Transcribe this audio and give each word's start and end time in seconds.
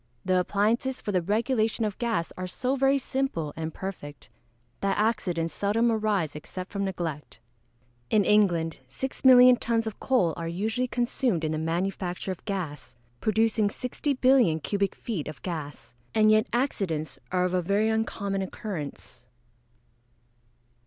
The 0.25 0.39
appliances 0.39 0.99
for 0.99 1.11
the 1.11 1.21
regulation 1.21 1.85
of 1.85 1.99
gas 1.99 2.33
are 2.35 2.47
so 2.47 2.75
very 2.75 2.97
simple 2.97 3.53
and 3.55 3.71
perfect, 3.71 4.29
that 4.79 4.97
accidents 4.97 5.53
seldom 5.53 5.91
arise 5.91 6.35
except 6.35 6.71
from 6.71 6.83
neglect. 6.83 7.39
In 8.09 8.25
England 8.25 8.77
6,000,000 8.89 9.59
tons 9.59 9.85
of 9.85 9.99
coal 9.99 10.33
are 10.37 10.47
usually 10.47 10.87
consumed 10.87 11.43
in 11.43 11.51
the 11.51 11.59
manufacture 11.59 12.31
of 12.31 12.43
gas, 12.45 12.95
producing 13.19 13.67
60,000,000,000 13.67 14.63
cubic 14.63 14.95
feet 14.95 15.27
of 15.27 15.39
gas. 15.43 15.93
And 16.15 16.31
yet 16.31 16.47
accidents 16.51 17.19
are 17.31 17.43
of 17.45 17.63
very 17.63 17.87
uncommon 17.89 18.41
occurrence. 18.41 19.27